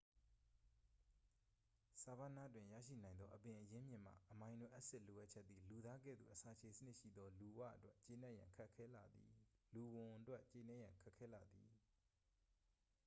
[2.01, 9.15] ဆာဗာနာတွင် ရရှိနိုင်သော အပင်အရင်းမြစ်မှ အမိုင်နိုအက်စစ်လိုအပ်ချက်သည် လူသားကဲ့သို့အစာချေစနစ်ရှိသော လူဝံအတွက် ကျေနပ်ရန် ခက်ခဲလှသ
[11.63, 11.71] ည်